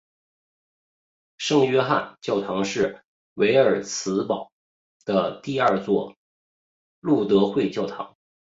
[1.37, 3.03] 圣约翰教堂是
[3.35, 4.51] 维尔茨堡
[5.05, 6.15] 的第二座
[7.01, 8.17] 路德会教堂。